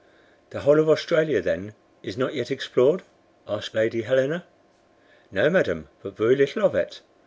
"The 0.49 0.61
whole 0.61 0.79
of 0.79 0.89
Australia, 0.89 1.43
then, 1.43 1.75
is 2.01 2.17
not 2.17 2.33
yet 2.33 2.49
explored?" 2.49 3.03
asked 3.47 3.75
Lady 3.75 4.01
Helena. 4.01 4.45
"No, 5.31 5.47
madam, 5.47 5.89
but 6.01 6.17
very 6.17 6.35
little 6.35 6.65
of 6.65 6.73
it. 6.73 7.01